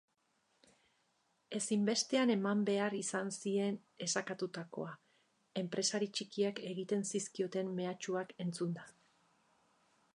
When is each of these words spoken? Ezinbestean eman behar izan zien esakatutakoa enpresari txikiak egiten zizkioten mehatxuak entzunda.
Ezinbestean 1.57 2.31
eman 2.35 2.63
behar 2.69 2.95
izan 2.99 3.29
zien 3.43 3.77
esakatutakoa 4.05 4.95
enpresari 5.63 6.09
txikiak 6.19 6.63
egiten 6.71 7.05
zizkioten 7.11 7.69
mehatxuak 7.81 8.33
entzunda. 8.47 8.89